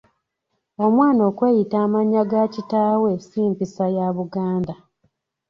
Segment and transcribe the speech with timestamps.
[0.85, 4.73] Omwana okweyita amannya ga kitaawe si mpisa ya Buganda.